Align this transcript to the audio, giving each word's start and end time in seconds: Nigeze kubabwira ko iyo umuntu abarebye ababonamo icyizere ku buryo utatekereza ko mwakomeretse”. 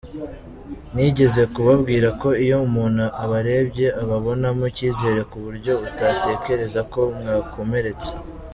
Nigeze 0.93 1.41
kubabwira 1.53 2.07
ko 2.21 2.29
iyo 2.43 2.57
umuntu 2.67 3.05
abarebye 3.23 3.87
ababonamo 4.01 4.63
icyizere 4.71 5.21
ku 5.31 5.37
buryo 5.45 5.71
utatekereza 5.87 6.79
ko 6.93 7.01
mwakomeretse”. 7.19 8.11